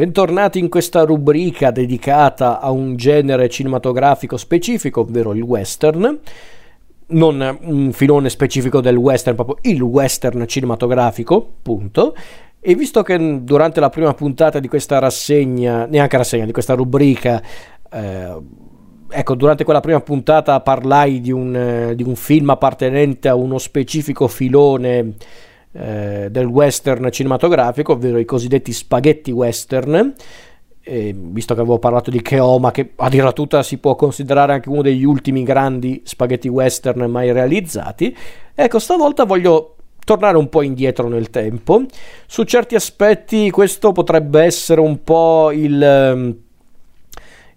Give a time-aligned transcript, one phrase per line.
[0.00, 6.20] Bentornati in questa rubrica dedicata a un genere cinematografico specifico, ovvero il western.
[7.08, 12.16] Non un filone specifico del western, proprio il western cinematografico, punto.
[12.60, 17.42] E visto che durante la prima puntata di questa rassegna, neanche rassegna, di questa rubrica,
[17.92, 18.36] eh,
[19.06, 23.58] ecco, durante quella prima puntata parlai di un, eh, di un film appartenente a uno
[23.58, 25.16] specifico filone
[25.72, 30.14] eh, del western cinematografico, ovvero i cosiddetti spaghetti western.
[30.82, 34.68] E visto che avevo parlato di Keoma, che a dire tutta si può considerare anche
[34.68, 38.16] uno degli ultimi grandi spaghetti western mai realizzati,
[38.54, 41.82] ecco, stavolta voglio tornare un po' indietro nel tempo.
[42.26, 46.36] Su certi aspetti questo potrebbe essere un po' il, ehm,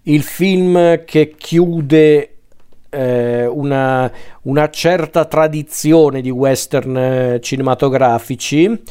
[0.02, 2.33] il film che chiude
[2.94, 4.10] eh, una,
[4.42, 8.82] una, certa tradizione di western eh, cinematografici.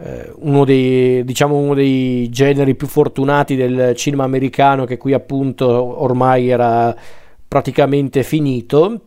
[0.00, 5.66] Eh, uno, dei, diciamo uno dei generi più fortunati del cinema americano che qui appunto
[6.02, 6.94] ormai era
[7.48, 9.00] praticamente finito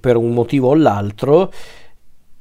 [0.00, 1.50] per un motivo o l'altro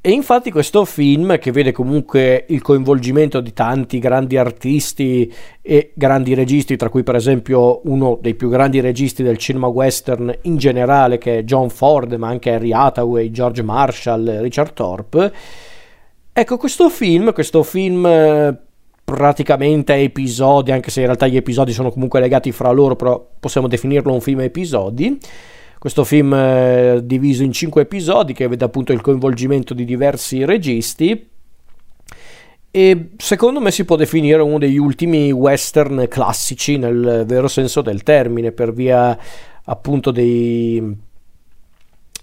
[0.05, 6.33] e infatti questo film, che vede comunque il coinvolgimento di tanti grandi artisti e grandi
[6.33, 11.17] registi, tra cui per esempio uno dei più grandi registi del cinema western in generale,
[11.17, 15.31] che è John Ford, ma anche Harry Hathaway, George Marshall, Richard Thorpe.
[16.33, 18.57] Ecco, questo film, questo film eh,
[19.05, 23.69] praticamente episodi, anche se in realtà gli episodi sono comunque legati fra loro, però possiamo
[23.69, 25.17] definirlo un film a episodi
[25.83, 31.27] questo film è diviso in cinque episodi che vede appunto il coinvolgimento di diversi registi.
[32.71, 38.01] E secondo me si può definire uno degli ultimi western classici nel vero senso del
[38.01, 39.19] termine per via
[39.65, 40.77] appunto dei,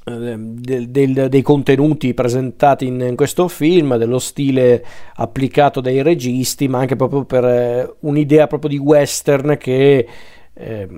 [0.06, 4.82] eh, del, del, dei contenuti presentati in, in, questo film, dello stile
[5.16, 10.08] applicato dai registi, ma anche proprio per eh, un'idea proprio di western che
[10.54, 10.88] eh,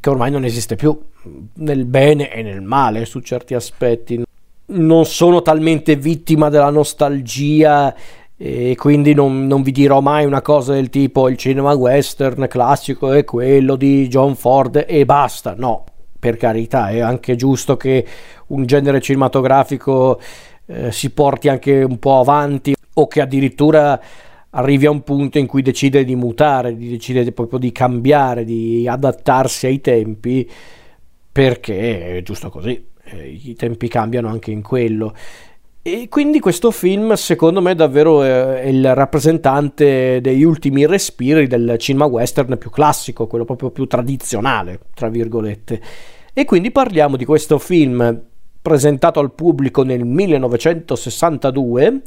[0.00, 0.98] che ormai non esiste più,
[1.54, 4.24] nel bene e nel male su certi aspetti.
[4.66, 7.94] Non sono talmente vittima della nostalgia
[8.38, 13.12] e quindi non, non, vi dirò mai una cosa del tipo il cinema western classico
[13.12, 15.54] è quello di John Ford e basta.
[15.56, 15.84] No,
[16.18, 18.06] per carità, è anche giusto che
[18.48, 20.20] un genere cinematografico
[20.66, 24.00] eh, si porti anche un po' avanti o che addirittura
[24.56, 28.86] arrivi a un punto in cui decide di mutare, di decide proprio di cambiare, di
[28.88, 30.48] adattarsi ai tempi,
[31.30, 35.14] perché è giusto così, eh, i tempi cambiano anche in quello.
[35.82, 42.06] E quindi questo film, secondo me, davvero è il rappresentante degli ultimi respiri del cinema
[42.06, 45.80] western più classico, quello proprio più tradizionale, tra virgolette.
[46.32, 48.20] E quindi parliamo di questo film
[48.60, 52.02] presentato al pubblico nel 1962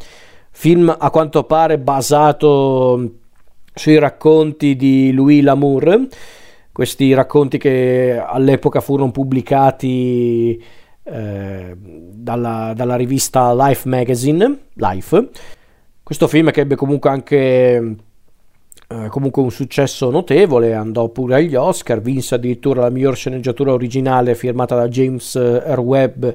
[0.52, 3.12] film a quanto pare basato
[3.74, 6.08] sui racconti di Louis Lamour,
[6.72, 10.62] questi racconti che all'epoca furono pubblicati
[11.04, 15.30] eh, dalla, dalla, rivista Life Magazine, Life.
[16.04, 17.96] Questo film che ebbe comunque anche
[18.88, 24.36] eh, comunque un successo notevole, andò pure agli Oscar, vinse addirittura la miglior sceneggiatura originale
[24.36, 25.80] firmata da James R.
[25.80, 26.26] Webb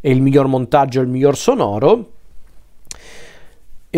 [0.00, 2.16] e il miglior montaggio e il miglior sonoro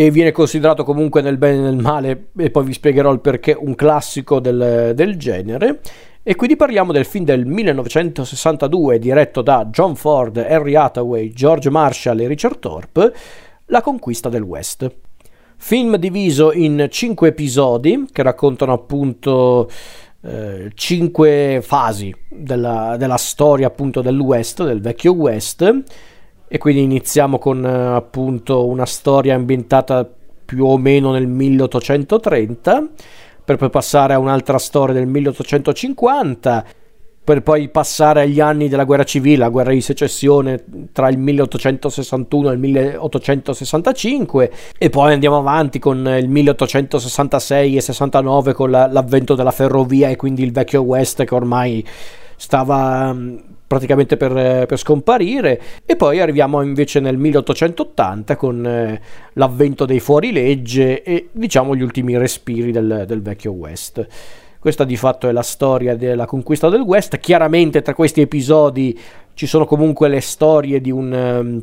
[0.01, 3.55] e viene considerato comunque nel bene e nel male, e poi vi spiegherò il perché,
[3.55, 5.81] un classico del, del genere.
[6.23, 12.19] E quindi parliamo del film del 1962 diretto da John Ford, Harry Hathaway, George Marshall
[12.19, 13.13] e Richard Thorpe,
[13.67, 14.91] La conquista del West.
[15.59, 19.69] Film diviso in cinque episodi che raccontano appunto
[20.23, 25.83] eh, cinque fasi della, della storia appunto del West, del vecchio West
[26.53, 30.05] e quindi iniziamo con eh, appunto una storia ambientata
[30.45, 32.89] più o meno nel 1830
[33.45, 36.65] per poi passare a un'altra storia del 1850
[37.23, 42.51] per poi passare agli anni della guerra civile, la guerra di secessione tra il 1861
[42.51, 49.37] e il 1865 e poi andiamo avanti con il 1866 e 69 con la, l'avvento
[49.37, 51.87] della ferrovia e quindi il vecchio West che ormai
[52.35, 53.15] stava
[53.71, 59.01] praticamente per, per, scomparire e poi arriviamo invece nel 1880 con eh,
[59.35, 64.05] l'avvento dei fuorilegge e diciamo gli ultimi respiri del, del vecchio West.
[64.59, 67.19] Questa di fatto è la storia della conquista del West.
[67.19, 68.99] Chiaramente tra questi episodi
[69.35, 71.63] ci sono comunque le storie di un...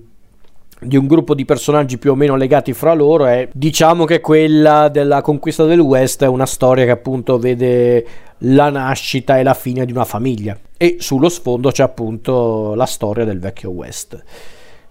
[0.79, 4.89] Di un gruppo di personaggi più o meno legati fra loro e diciamo che quella
[4.89, 8.05] della conquista del West è una storia che appunto vede
[8.39, 13.25] la nascita e la fine di una famiglia e sullo sfondo c'è appunto la storia
[13.25, 14.23] del vecchio West.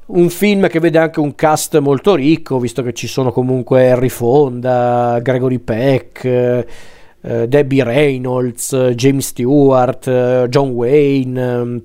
[0.06, 4.08] un film che vede anche un cast molto ricco, visto che ci sono comunque Harry
[4.08, 11.82] Fonda, Gregory Peck, eh, Debbie Reynolds, James Stewart, eh, John Wayne,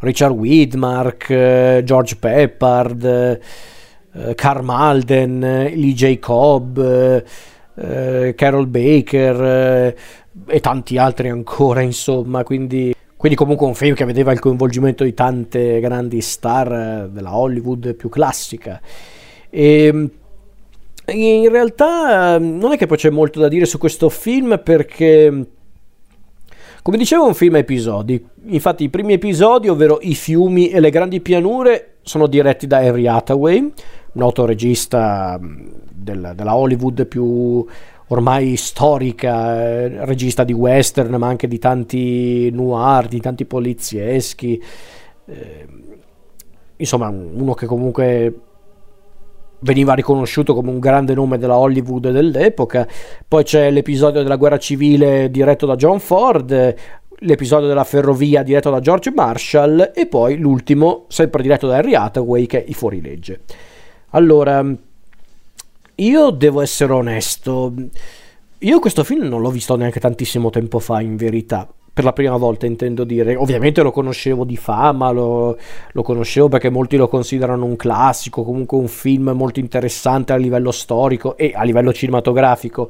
[0.00, 7.24] Richard Widmark, eh, George Peppard, eh, Carl Malden, Lee Jacob,
[7.74, 9.94] eh, Carol Baker
[10.46, 15.12] e tanti altri ancora, insomma, quindi quindi comunque un film che vedeva il coinvolgimento di
[15.12, 18.80] tante grandi star eh, della Hollywood più classica.
[19.50, 20.10] E
[21.06, 25.46] in realtà eh, non è che poi c'è molto da dire su questo film perché
[26.88, 28.26] come dicevo un film a episodi.
[28.46, 33.06] Infatti i primi episodi, ovvero i fiumi e le grandi pianure, sono diretti da Henry
[33.06, 33.70] Hathaway,
[34.12, 37.62] noto regista del, della Hollywood più
[38.06, 44.58] ormai storica, eh, regista di western, ma anche di tanti noir, di tanti polizieschi.
[45.26, 45.66] Eh,
[46.76, 48.32] insomma, uno che comunque
[49.60, 52.86] veniva riconosciuto come un grande nome della Hollywood dell'epoca.
[53.26, 56.74] Poi c'è l'episodio della guerra civile diretto da John Ford,
[57.20, 62.46] l'episodio della ferrovia diretto da George Marshall e poi l'ultimo, sempre diretto da Harry Hathaway,
[62.46, 63.40] che è I fuorilegge.
[64.10, 64.64] Allora,
[65.94, 67.74] io devo essere onesto.
[68.58, 71.68] Io questo film non l'ho visto neanche tantissimo tempo fa, in verità.
[71.98, 73.34] Per la prima volta intendo dire.
[73.34, 75.58] Ovviamente lo conoscevo di fama, lo,
[75.90, 80.70] lo conoscevo perché molti lo considerano un classico, comunque un film molto interessante a livello
[80.70, 82.88] storico e a livello cinematografico.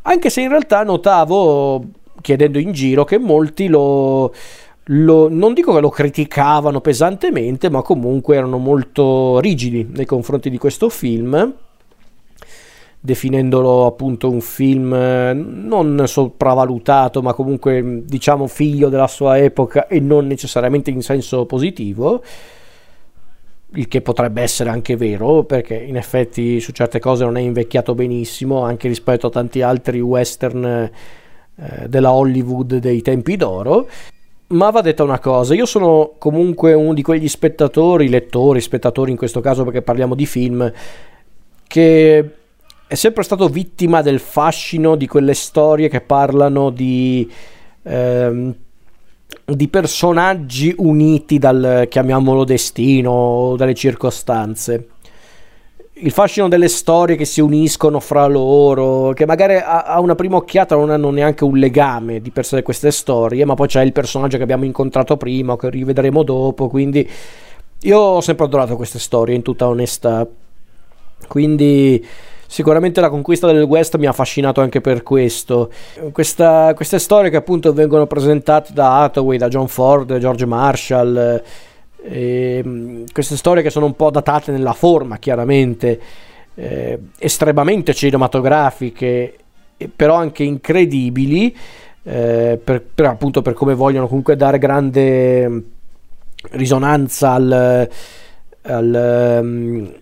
[0.00, 1.84] Anche se in realtà notavo,
[2.22, 4.32] chiedendo in giro, che molti lo,
[4.84, 10.56] lo, non dico che lo criticavano pesantemente, ma comunque erano molto rigidi nei confronti di
[10.56, 11.54] questo film
[13.08, 19.98] definendolo appunto un film eh, non sopravvalutato, ma comunque diciamo figlio della sua epoca e
[19.98, 22.22] non necessariamente in senso positivo.
[23.72, 27.94] Il che potrebbe essere anche vero, perché in effetti su certe cose non è invecchiato
[27.94, 33.88] benissimo, anche rispetto a tanti altri western eh, della Hollywood dei tempi d'oro.
[34.48, 39.16] Ma va detta una cosa, io sono comunque uno di quegli spettatori, lettori, spettatori in
[39.18, 40.72] questo caso perché parliamo di film,
[41.66, 42.37] che
[42.88, 47.30] è sempre stato vittima del fascino di quelle storie che parlano di,
[47.82, 48.54] ehm,
[49.44, 54.88] di personaggi uniti dal, chiamiamolo, destino o dalle circostanze.
[56.00, 60.36] Il fascino delle storie che si uniscono fra loro, che magari a, a una prima
[60.36, 63.92] occhiata non hanno neanche un legame di per sé queste storie, ma poi c'è il
[63.92, 67.06] personaggio che abbiamo incontrato prima che rivedremo dopo, quindi
[67.82, 70.26] io ho sempre adorato queste storie in tutta onestà.
[71.26, 72.02] Quindi
[72.50, 75.70] Sicuramente la conquista del West mi ha affascinato anche per questo.
[76.12, 81.42] Questa, queste storie che appunto vengono presentate da Hathaway, da John Ford, George Marshall,
[82.02, 86.00] eh, queste storie che sono un po' datate nella forma, chiaramente,
[86.54, 89.36] eh, estremamente cinematografiche,
[89.94, 91.54] però anche incredibili,
[92.02, 95.64] eh, per, per, appunto per come vogliono comunque dare grande
[96.52, 97.88] risonanza al,
[98.62, 99.92] al um,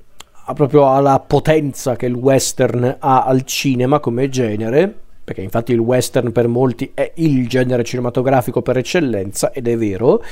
[0.54, 4.92] proprio alla potenza che il western ha al cinema come genere,
[5.24, 10.22] perché infatti il western per molti è il genere cinematografico per eccellenza, ed è vero.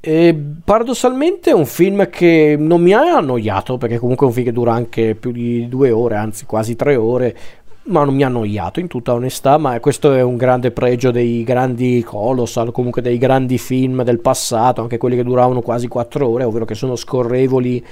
[0.00, 4.46] E paradossalmente è un film che non mi ha annoiato, perché comunque è un film
[4.46, 7.36] che dura anche più di due ore, anzi quasi tre ore,
[7.84, 11.42] ma non mi ha annoiato in tutta onestà, ma questo è un grande pregio dei
[11.44, 16.44] grandi colossal, comunque dei grandi film del passato, anche quelli che duravano quasi quattro ore,
[16.44, 17.84] ovvero che sono scorrevoli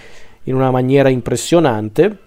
[0.44, 2.18] in una maniera impressionante.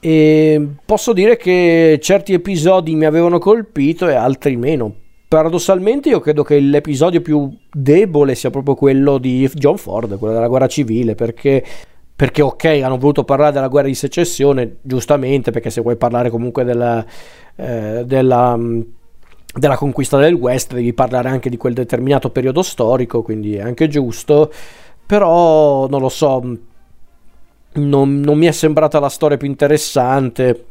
[0.00, 4.94] E posso dire che certi episodi mi avevano colpito e altri meno.
[5.28, 10.48] Paradossalmente io credo che l'episodio più debole sia proprio quello di John Ford, quello della
[10.48, 11.64] guerra civile, perché
[12.14, 16.62] perché ok, hanno voluto parlare della guerra di secessione, giustamente, perché se vuoi parlare comunque
[16.62, 17.04] della,
[17.56, 18.56] eh, della,
[19.52, 23.88] della, conquista del West, devi parlare anche di quel determinato periodo storico, quindi è anche
[23.88, 24.52] giusto
[25.12, 26.40] però non lo so,
[27.74, 30.64] non, non mi è sembrata la storia più interessante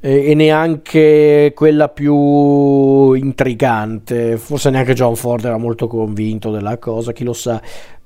[0.00, 4.38] e, neanche quella più intrigante.
[4.38, 7.60] Forse neanche John Ford era molto convinto della cosa, chi lo sa.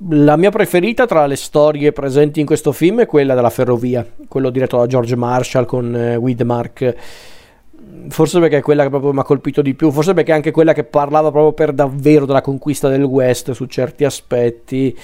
[0.08, 4.50] La mia preferita tra le storie presenti in questo film è quella della ferrovia, quello
[4.50, 6.96] diretto da George Marshall con eh, Widmark
[8.08, 10.50] forse perché è quella che proprio mi ha colpito di più, forse perché è anche
[10.50, 14.96] quella che parlava proprio per davvero della conquista del West su certi aspetti.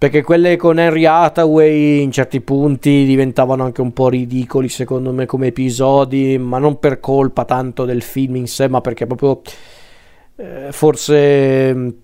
[0.00, 5.26] Perché quelle con Henry Hathaway in certi punti diventavano anche un po' ridicoli secondo me
[5.26, 9.42] come episodi, ma non per colpa tanto del film in sé, ma perché proprio
[10.36, 11.94] eh, forse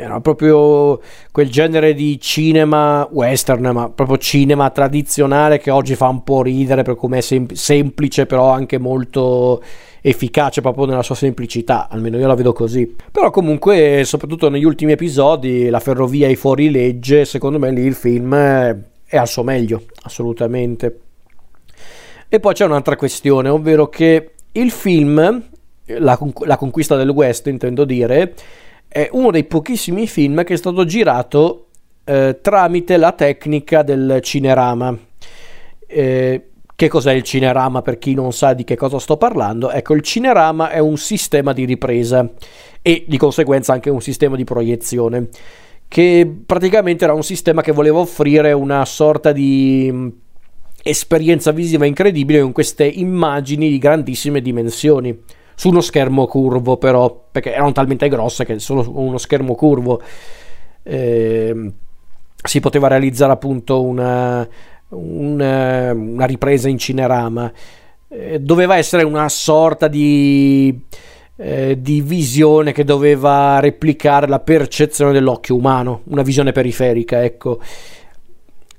[0.00, 1.00] era proprio
[1.32, 6.84] quel genere di cinema western, ma proprio cinema tradizionale che oggi fa un po' ridere
[6.84, 9.60] per come è sem- semplice, però anche molto
[10.00, 12.94] efficace proprio nella sua semplicità, almeno io la vedo così.
[13.10, 17.94] Però comunque, soprattutto negli ultimi episodi, la ferrovia e i fuorilegge, secondo me lì il
[17.94, 21.00] film è al suo meglio, assolutamente.
[22.28, 25.42] E poi c'è un'altra questione, ovvero che il film,
[25.86, 28.34] la, la conquista del West intendo dire,
[28.88, 31.66] è uno dei pochissimi film che è stato girato
[32.04, 34.96] eh, tramite la tecnica del cinerama.
[35.86, 36.42] Eh,
[36.74, 39.70] che cos'è il cinerama per chi non sa di che cosa sto parlando?
[39.70, 42.28] Ecco, il cinerama è un sistema di ripresa
[42.80, 45.28] e di conseguenza anche un sistema di proiezione
[45.88, 50.08] che praticamente era un sistema che voleva offrire una sorta di mm,
[50.82, 55.18] esperienza visiva incredibile con queste immagini di grandissime dimensioni
[55.58, 60.00] su uno schermo curvo però, perché erano talmente grosse che solo su uno schermo curvo
[60.84, 61.72] eh,
[62.40, 64.46] si poteva realizzare appunto una,
[64.90, 67.52] una, una ripresa in cinerama.
[68.06, 70.80] Eh, doveva essere una sorta di,
[71.34, 77.58] eh, di visione che doveva replicare la percezione dell'occhio umano, una visione periferica, ecco.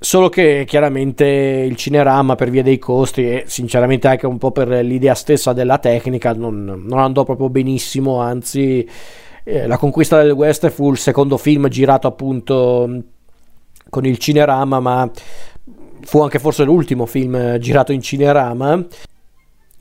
[0.02, 4.68] Solo che chiaramente il cinerama per via dei costi e sinceramente anche un po' per
[4.68, 8.88] l'idea stessa della tecnica non, non andò proprio benissimo, anzi
[9.44, 13.02] eh, La conquista del West fu il secondo film girato appunto
[13.90, 15.10] con il cinerama, ma
[16.00, 18.86] fu anche forse l'ultimo film girato in cinerama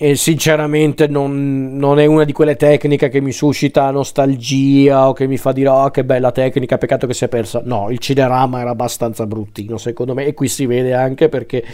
[0.01, 5.27] e sinceramente non, non, è una di quelle tecniche che mi suscita nostalgia o che
[5.27, 7.61] mi fa dire oh che bella tecnica, peccato che si è persa.
[7.65, 11.65] No, il cinerama era abbastanza bruttino secondo me e qui si vede anche perché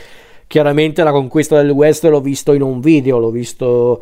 [0.47, 4.01] chiaramente la conquista del West l'ho visto in un video, l'ho visto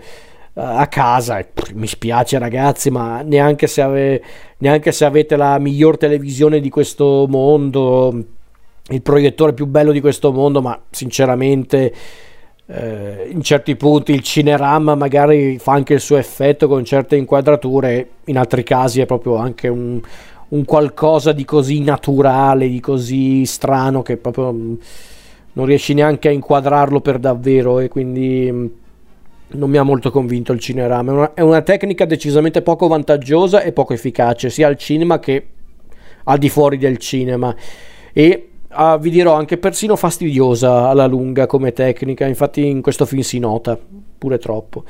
[0.53, 4.23] uh, a casa e mi spiace ragazzi ma neanche se, ave,
[4.59, 8.23] neanche se avete la miglior televisione di questo mondo,
[8.87, 11.93] il proiettore più bello di questo mondo, ma sinceramente
[12.75, 18.09] eh, in certi punti il cinerama magari fa anche il suo effetto con certe inquadrature,
[18.25, 20.01] in altri casi è proprio anche un,
[20.49, 24.73] un qualcosa di così naturale, di così strano che proprio mm,
[25.53, 28.65] non riesci neanche a inquadrarlo per davvero e quindi mm,
[29.49, 31.11] non mi ha molto convinto il cinerama.
[31.11, 35.47] È una, è una tecnica decisamente poco vantaggiosa e poco efficace sia al cinema che
[36.23, 37.55] al di fuori del cinema.
[38.11, 43.21] E ah, vi dirò anche persino fastidiosa alla lunga come tecnica, infatti in questo film
[43.21, 43.77] si nota
[44.17, 44.83] pure troppo.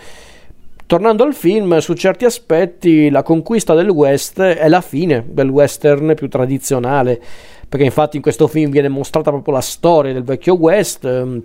[0.85, 6.13] Tornando al film, su certi aspetti la conquista del West è la fine del western
[6.15, 7.19] più tradizionale,
[7.67, 11.41] perché infatti in questo film viene mostrata proprio la storia del vecchio West, ehm,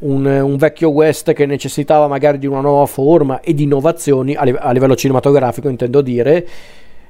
[0.00, 4.70] un, un, vecchio West che necessitava magari di una nuova forma e di innovazioni a,
[4.70, 6.46] livello cinematografico, intendo dire,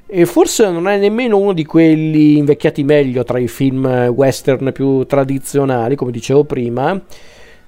[0.07, 3.85] e forse non è nemmeno uno di quelli invecchiati meglio tra i film
[4.15, 7.01] western più tradizionali, come dicevo prima,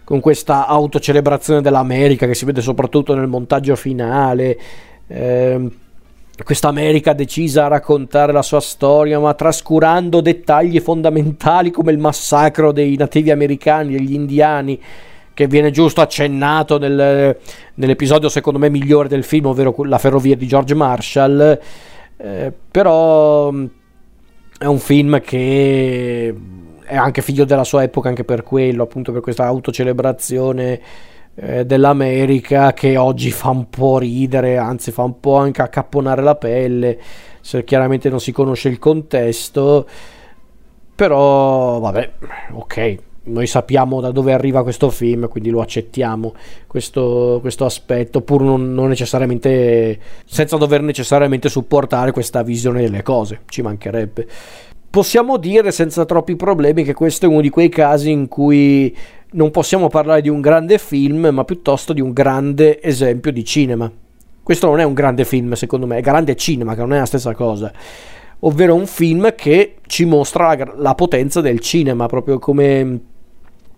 [0.04, 4.58] con questa autocelebrazione dell'America che si vede soprattutto nel montaggio finale.
[5.08, 5.70] Eh,
[6.44, 12.72] questa America decisa a raccontare la sua storia, ma trascurando dettagli fondamentali come il massacro
[12.72, 14.80] dei nativi americani, degli indiani,
[15.34, 17.36] che viene giusto accennato nel,
[17.74, 21.60] nell'episodio secondo me migliore del film, ovvero la ferrovia di George Marshall.
[22.18, 23.66] Eh, però mm,
[24.60, 26.36] è un film che
[26.84, 30.82] è anche figlio della sua epoca anche per quello, appunto per questa autocelebrazione
[31.36, 36.36] eh, dell'America che oggi fa un po' ridere, anzi fa un po' anche accapponare la
[36.36, 36.98] pelle,
[37.42, 39.88] se chiaramente non si conosce il contesto,
[40.96, 42.12] però vabbè,
[42.54, 42.98] ok,
[43.28, 46.34] noi sappiamo da dove arriva questo film, quindi lo accettiamo
[46.66, 53.42] questo, questo aspetto, pur non, non, necessariamente senza dover necessariamente supportare questa visione delle cose,
[53.48, 54.28] ci mancherebbe.
[54.90, 58.96] Possiamo dire senza troppi problemi che questo è uno di quei casi in cui
[59.32, 63.92] non possiamo parlare di un grande film, ma piuttosto di un grande esempio di cinema.
[64.42, 67.06] Questo non è un grande film, secondo me, è grande cinema, che non è la
[67.06, 67.72] stessa cosa
[68.40, 73.00] ovvero un film che ci mostra la, la potenza del cinema, proprio come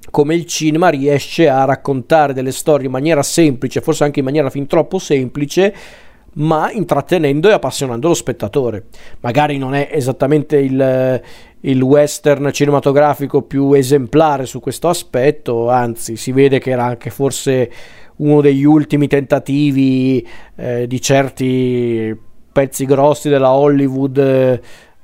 [0.10, 4.50] come il cinema riesce a raccontare delle storie in maniera semplice, forse anche in maniera
[4.50, 5.74] fin troppo semplice,
[6.34, 8.86] ma intrattenendo e appassionando lo spettatore.
[9.22, 11.22] Magari non è esattamente il,
[11.62, 17.72] il western cinematografico più esemplare su questo aspetto, anzi si vede che era anche forse
[18.18, 20.26] uno degli ultimi tentativi
[20.56, 22.18] eh, di certi
[22.52, 24.62] pezzi grossi della Hollywood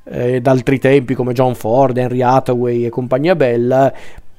[0.07, 3.93] eh, d'altri tempi come John Ford, Henry Hathaway e compagnia bella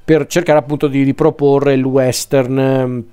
[0.07, 3.05] per cercare appunto di riproporre il western ehm,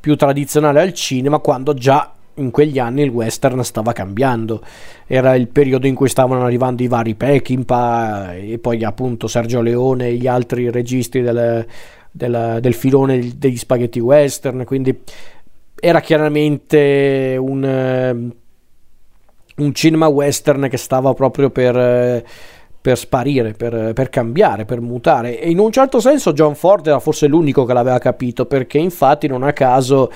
[0.00, 4.60] più tradizionale al cinema quando già in quegli anni il western stava cambiando.
[5.06, 10.08] Era il periodo in cui stavano arrivando i vari Peckinpah e poi appunto Sergio Leone
[10.08, 11.64] e gli altri registi del,
[12.10, 15.00] del, del filone degli spaghetti western, quindi
[15.76, 18.10] era chiaramente un, eh,
[19.62, 22.24] un cinema western che stava proprio per
[22.80, 25.40] per sparire, per, per, cambiare, per mutare.
[25.40, 29.26] E in un certo senso John Ford era forse l'unico che l'aveva capito, perché infatti
[29.26, 30.10] non a caso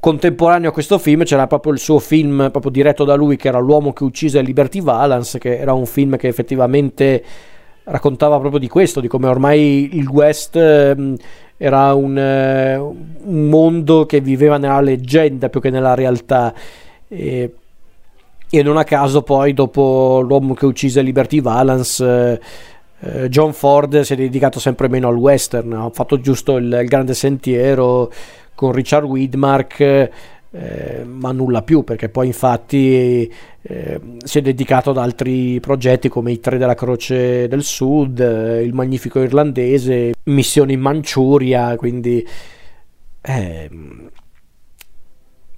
[0.00, 3.60] contemporaneo a questo film c'era proprio il suo film proprio diretto da lui che era
[3.60, 7.22] L'uomo che uccise Liberty Valance, che era un film che effettivamente
[7.84, 11.14] raccontava proprio di questo, di come ormai il West eh,
[11.56, 16.52] era un, eh, un, mondo che viveva nella leggenda più che nella realtà.
[17.06, 17.54] E,
[18.54, 22.40] e non a caso poi dopo l'uomo che uccise Liberty Valance eh,
[23.00, 26.86] eh, John Ford si è dedicato sempre meno al western ha fatto giusto il, il
[26.86, 28.12] grande sentiero
[28.54, 29.80] con Richard Widmark
[30.54, 33.32] eh, ma nulla più perché poi infatti
[33.62, 38.62] eh, si è dedicato ad altri progetti come i Tre della Croce del Sud, eh,
[38.62, 42.26] il Magnifico Irlandese, Missione in Manciuria, quindi
[43.22, 44.10] ehm,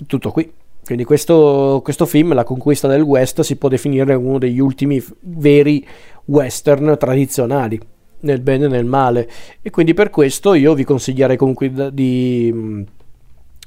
[0.07, 0.53] tutto qui.
[0.85, 5.85] Quindi questo, questo, film, La conquista del West, si può definire uno degli ultimi veri
[6.26, 7.81] western tradizionali,
[8.21, 9.29] nel bene e nel male.
[9.62, 12.85] E quindi per questo io vi consiglierei comunque di,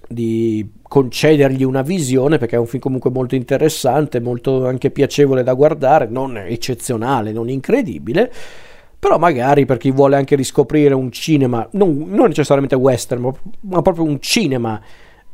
[0.07, 5.53] di concedergli una visione, perché è un film comunque molto interessante, molto anche piacevole da
[5.53, 8.31] guardare, non eccezionale, non incredibile.
[8.99, 13.81] Però magari per chi vuole anche riscoprire un cinema, non, non necessariamente western, ma, ma
[13.81, 14.79] proprio un cinema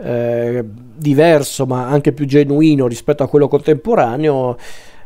[0.03, 0.63] eh,
[0.95, 4.57] diverso ma anche più genuino rispetto a quello contemporaneo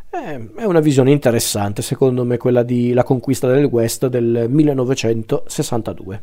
[0.09, 6.21] eh, è una visione interessante secondo me quella di La conquista del West del 1962